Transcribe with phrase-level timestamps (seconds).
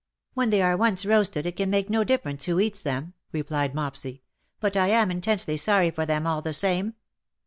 [0.35, 4.19] ''When they are once roasted, it can make no diflFerence who eats them/^ rejilied Mopsy;^'
[4.59, 6.95] but I am intensely sorry for them all the same."